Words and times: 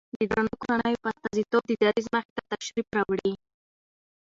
د 0.15 0.17
درنو 0.31 0.53
کورنيو 0.61 1.01
په 1.03 1.07
استازيتوب 1.13 1.63
د 1.67 1.71
دريځ 1.81 2.05
مخې 2.15 2.31
ته 2.37 2.41
تشریف 2.51 2.87
راوړي 2.97 3.33